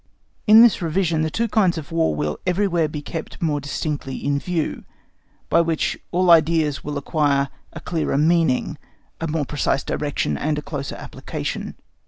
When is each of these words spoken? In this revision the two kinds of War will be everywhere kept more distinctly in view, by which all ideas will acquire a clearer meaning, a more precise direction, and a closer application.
In 0.47 0.63
this 0.63 0.81
revision 0.81 1.21
the 1.21 1.29
two 1.29 1.47
kinds 1.47 1.77
of 1.77 1.91
War 1.91 2.15
will 2.15 2.37
be 2.43 2.49
everywhere 2.49 2.87
kept 2.87 3.39
more 3.39 3.61
distinctly 3.61 4.15
in 4.17 4.39
view, 4.39 4.83
by 5.47 5.61
which 5.61 5.95
all 6.11 6.31
ideas 6.31 6.83
will 6.83 6.97
acquire 6.97 7.49
a 7.73 7.79
clearer 7.79 8.17
meaning, 8.17 8.79
a 9.19 9.27
more 9.27 9.45
precise 9.45 9.83
direction, 9.83 10.39
and 10.39 10.57
a 10.57 10.63
closer 10.63 10.95
application. 10.95 11.75